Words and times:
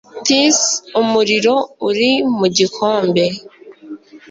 Tis 0.25 0.57
umuriro 1.01 1.55
uri 1.89 2.11
mu 2.37 2.45
gikombe 2.57 3.25